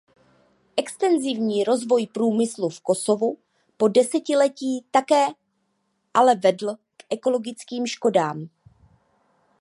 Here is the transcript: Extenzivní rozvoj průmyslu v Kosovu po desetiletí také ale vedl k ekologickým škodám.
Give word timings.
Extenzivní 0.77 1.63
rozvoj 1.63 2.07
průmyslu 2.07 2.69
v 2.69 2.81
Kosovu 2.81 3.37
po 3.77 3.87
desetiletí 3.87 4.85
také 4.91 5.25
ale 6.13 6.35
vedl 6.35 6.75
k 6.75 7.03
ekologickým 7.09 7.87
škodám. 7.87 8.47